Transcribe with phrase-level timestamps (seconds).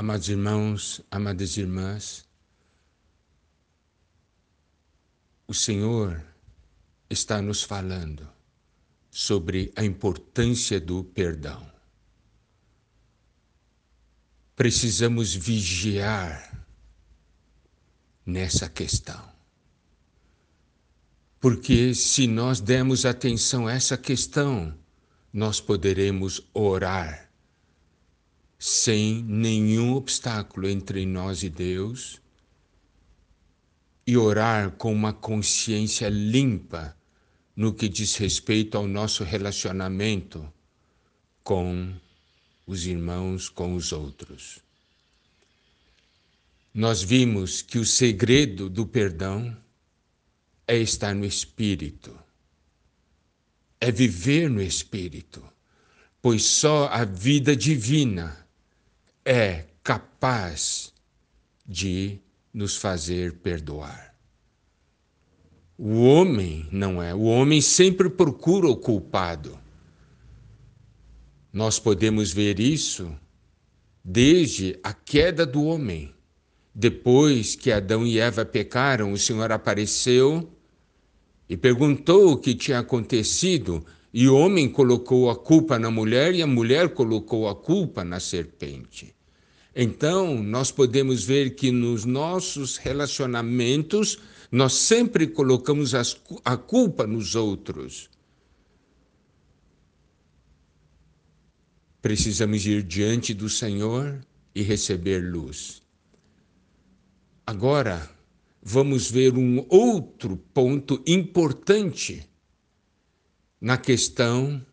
[0.00, 2.26] Amados irmãos, amadas irmãs,
[5.46, 6.24] o Senhor
[7.10, 8.26] está nos falando
[9.10, 11.70] sobre a importância do perdão.
[14.56, 16.66] Precisamos vigiar
[18.24, 19.22] nessa questão.
[21.38, 24.74] Porque se nós dermos atenção a essa questão,
[25.30, 27.29] nós poderemos orar
[28.62, 32.20] sem nenhum obstáculo entre nós e Deus
[34.06, 36.94] e orar com uma consciência limpa
[37.56, 40.46] no que diz respeito ao nosso relacionamento
[41.42, 41.90] com
[42.66, 44.58] os irmãos, com os outros.
[46.74, 49.56] Nós vimos que o segredo do perdão
[50.68, 52.14] é estar no Espírito,
[53.80, 55.42] é viver no Espírito,
[56.20, 58.40] pois só a vida divina
[59.24, 60.92] é capaz
[61.66, 62.18] de
[62.52, 64.14] nos fazer perdoar.
[65.78, 67.14] O homem não é.
[67.14, 69.58] O homem sempre procura o culpado.
[71.52, 73.10] Nós podemos ver isso
[74.04, 76.14] desde a queda do homem.
[76.74, 80.50] Depois que Adão e Eva pecaram, o Senhor apareceu
[81.48, 86.42] e perguntou o que tinha acontecido, e o homem colocou a culpa na mulher e
[86.42, 89.14] a mulher colocou a culpa na serpente.
[89.74, 94.18] Então, nós podemos ver que nos nossos relacionamentos,
[94.50, 98.10] nós sempre colocamos as, a culpa nos outros.
[102.02, 104.20] Precisamos ir diante do Senhor
[104.54, 105.82] e receber luz.
[107.46, 108.10] Agora,
[108.62, 112.28] vamos ver um outro ponto importante
[113.60, 114.64] na questão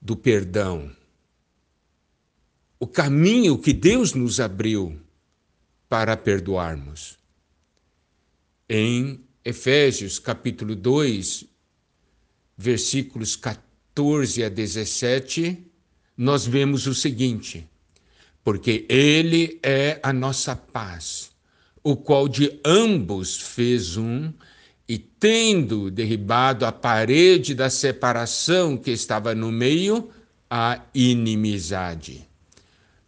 [0.00, 0.90] do perdão
[2.82, 5.00] o caminho que Deus nos abriu
[5.88, 7.16] para perdoarmos.
[8.68, 11.44] Em Efésios capítulo 2,
[12.58, 15.64] versículos 14 a 17,
[16.16, 17.68] nós vemos o seguinte:
[18.42, 21.30] porque Ele é a nossa paz,
[21.84, 24.32] o qual de ambos fez um,
[24.88, 30.10] e tendo derribado a parede da separação que estava no meio,
[30.50, 32.31] a inimizade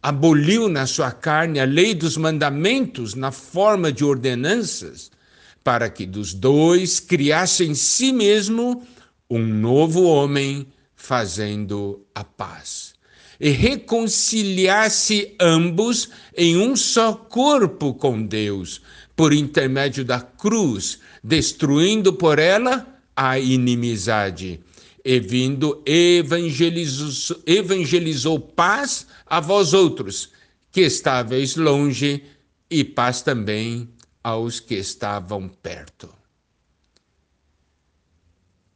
[0.05, 5.09] aboliu na sua carne a lei dos mandamentos na forma de ordenanças,
[5.63, 8.85] para que dos dois criasse em si mesmo
[9.27, 12.93] um novo homem, fazendo a paz.
[13.39, 18.83] E reconciliasse ambos em um só corpo com Deus,
[19.15, 22.85] por intermédio da cruz, destruindo por ela
[23.15, 24.59] a inimizade
[25.05, 30.31] e vindo evangelizou, evangelizou paz a vós outros,
[30.71, 32.23] que estáveis longe,
[32.67, 33.87] e paz também
[34.23, 36.09] aos que estavam perto.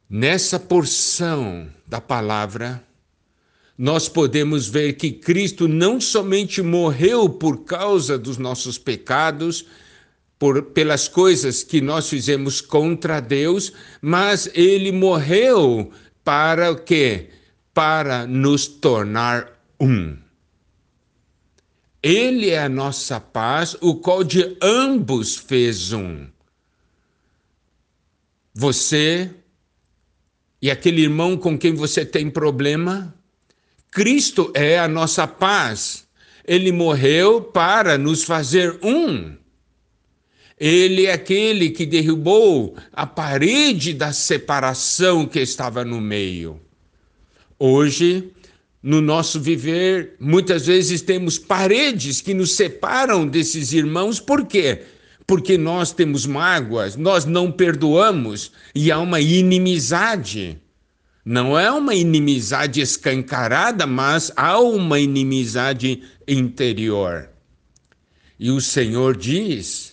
[0.08, 2.82] Nessa porção da palavra,
[3.76, 9.66] nós podemos ver que Cristo não somente morreu por causa dos nossos pecados,
[10.38, 15.92] por, pelas coisas que nós fizemos contra Deus, mas ele morreu
[16.24, 17.30] para o quê?
[17.72, 19.48] Para nos tornar
[19.78, 20.16] um.
[22.02, 26.26] Ele é a nossa paz, o qual de ambos fez um.
[28.54, 29.30] Você
[30.62, 33.14] e aquele irmão com quem você tem problema,
[33.90, 36.06] Cristo é a nossa paz.
[36.44, 39.36] Ele morreu para nos fazer um.
[40.60, 46.60] Ele é aquele que derrubou a parede da separação que estava no meio.
[47.58, 48.30] Hoje,
[48.82, 54.82] no nosso viver, muitas vezes temos paredes que nos separam desses irmãos, por quê?
[55.26, 60.58] Porque nós temos mágoas, nós não perdoamos e há uma inimizade.
[61.24, 67.30] Não é uma inimizade escancarada, mas há uma inimizade interior.
[68.38, 69.89] E o Senhor diz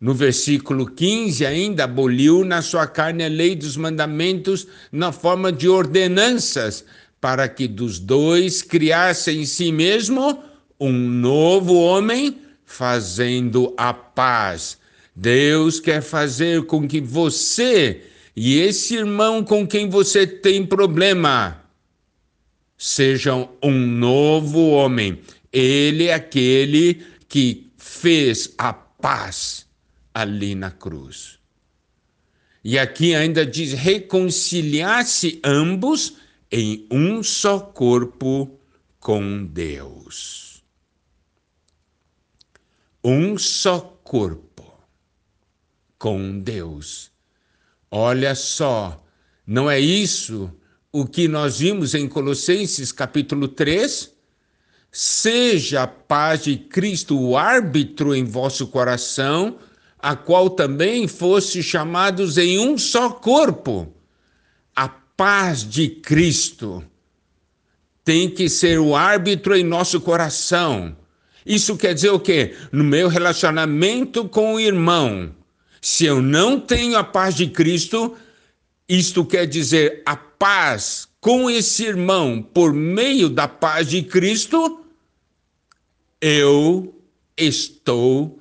[0.00, 5.68] no versículo 15, ainda aboliu na sua carne a lei dos mandamentos na forma de
[5.68, 6.84] ordenanças,
[7.20, 10.42] para que dos dois criasse em si mesmo
[10.78, 14.78] um novo homem, fazendo a paz.
[15.16, 18.02] Deus quer fazer com que você
[18.36, 21.60] e esse irmão com quem você tem problema
[22.76, 25.18] sejam um novo homem.
[25.52, 29.67] Ele é aquele que fez a paz
[30.20, 31.38] ali na cruz.
[32.64, 36.16] E aqui ainda diz: reconciliar-se ambos
[36.50, 38.58] em um só corpo
[38.98, 40.62] com Deus.
[43.04, 44.74] um só corpo
[45.98, 47.10] com Deus.
[47.90, 49.02] Olha só,
[49.46, 50.52] não é isso
[50.92, 54.12] o que nós vimos em Colossenses capítulo 3?
[54.90, 59.58] Seja a paz de Cristo o árbitro em vosso coração,
[59.98, 63.92] a qual também fosse chamados em um só corpo.
[64.74, 66.84] A paz de Cristo
[68.04, 70.96] tem que ser o árbitro em nosso coração.
[71.44, 72.54] Isso quer dizer o quê?
[72.70, 75.34] No meu relacionamento com o irmão,
[75.80, 78.16] se eu não tenho a paz de Cristo,
[78.88, 84.84] isto quer dizer a paz com esse irmão por meio da paz de Cristo,
[86.20, 86.94] eu
[87.36, 88.38] estou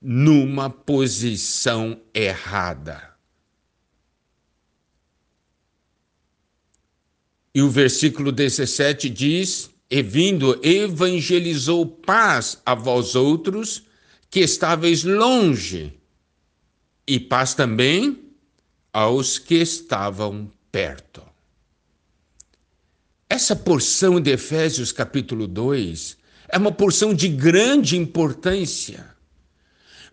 [0.00, 3.14] numa posição errada.
[7.54, 13.82] E o versículo 17 diz: E vindo, evangelizou paz a vós outros
[14.30, 15.98] que estáveis longe,
[17.06, 18.22] e paz também
[18.92, 21.22] aos que estavam perto.
[23.28, 26.16] Essa porção de Efésios capítulo 2
[26.48, 29.17] é uma porção de grande importância,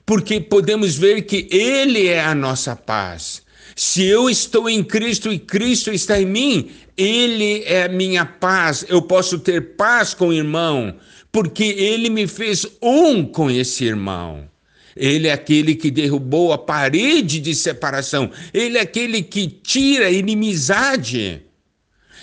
[0.06, 3.42] porque podemos ver que Ele é a nossa paz.
[3.76, 8.86] Se eu estou em Cristo e Cristo está em mim, Ele é minha paz.
[8.88, 10.96] Eu posso ter paz com o irmão,
[11.32, 14.48] porque Ele me fez um com esse irmão.
[14.96, 18.32] Ele é aquele que derrubou a parede de separação.
[18.54, 21.42] Ele é aquele que tira a inimizade.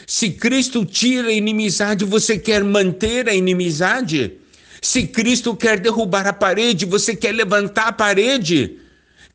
[0.06, 4.38] Se Cristo tira a inimizade, você quer manter a inimizade?
[4.82, 8.80] Se Cristo quer derrubar a parede, você quer levantar a parede?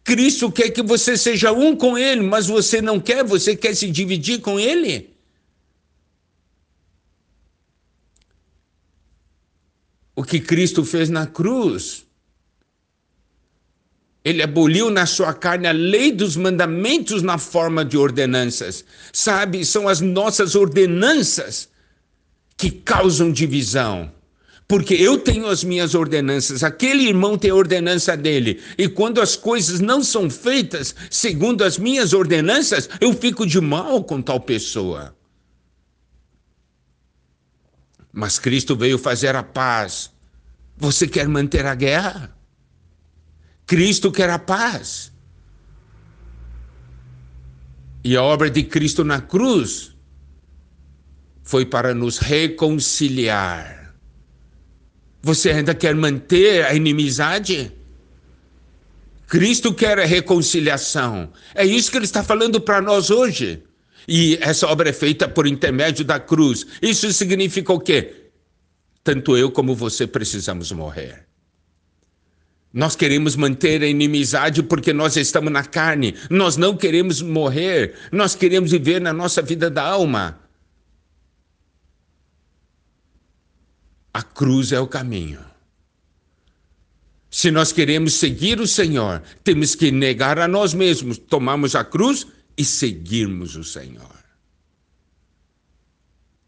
[0.03, 3.89] Cristo quer que você seja um com Ele, mas você não quer, você quer se
[3.89, 5.15] dividir com Ele?
[10.13, 12.05] O que Cristo fez na cruz.
[14.25, 18.83] Ele aboliu na sua carne a lei dos mandamentos na forma de ordenanças.
[19.13, 21.69] Sabe, são as nossas ordenanças
[22.57, 24.11] que causam divisão
[24.67, 29.35] porque eu tenho as minhas ordenanças, aquele irmão tem a ordenança dele, e quando as
[29.35, 35.15] coisas não são feitas segundo as minhas ordenanças, eu fico de mal com tal pessoa.
[38.11, 40.11] Mas Cristo veio fazer a paz.
[40.75, 42.35] Você quer manter a guerra?
[43.65, 45.13] Cristo quer a paz.
[48.03, 49.95] E a obra de Cristo na cruz
[51.43, 53.76] foi para nos reconciliar
[55.27, 57.69] você ainda quer manter a inimizade?
[59.27, 61.29] Cristo quer a reconciliação.
[61.53, 63.61] É isso que ele está falando para nós hoje.
[64.07, 66.65] E essa obra é feita por intermédio da cruz.
[66.81, 68.29] Isso significa o quê?
[69.03, 71.25] Tanto eu como você precisamos morrer.
[72.73, 76.15] Nós queremos manter a inimizade porque nós estamos na carne.
[76.29, 77.95] Nós não queremos morrer.
[78.13, 80.39] Nós queremos viver na nossa vida da alma.
[84.17, 85.39] A cruz é o caminho.
[87.29, 92.25] Se nós queremos seguir o Senhor, temos que negar a nós mesmos, tomarmos a cruz
[92.57, 94.17] e seguirmos o Senhor.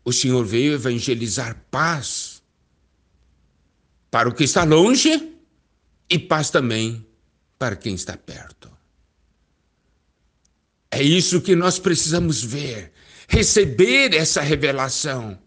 [0.04, 2.42] O Senhor veio evangelizar paz
[4.10, 5.32] para o que está longe
[6.10, 7.06] e paz também
[7.60, 8.68] para quem está perto.
[10.90, 12.92] É isso que nós precisamos ver,
[13.28, 15.40] receber essa revelação.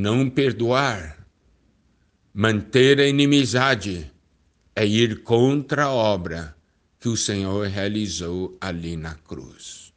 [0.00, 1.26] Não perdoar,
[2.32, 4.08] manter a inimizade,
[4.72, 6.56] é ir contra a obra
[7.00, 9.92] que o Senhor realizou ali na cruz.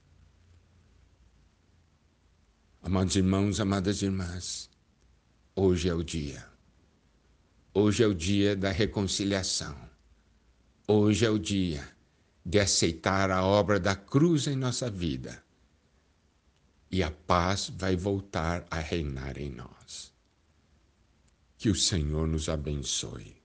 [2.81, 4.71] Amados irmãos, amadas irmãs,
[5.55, 6.47] hoje é o dia.
[7.71, 9.77] Hoje é o dia da reconciliação.
[10.87, 11.87] Hoje é o dia
[12.43, 15.43] de aceitar a obra da cruz em nossa vida
[16.91, 20.11] e a paz vai voltar a reinar em nós.
[21.57, 23.40] Que o Senhor nos abençoe.